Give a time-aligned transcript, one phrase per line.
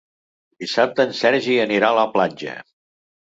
[0.63, 2.57] Dissabte en Sergi anirà a la platja.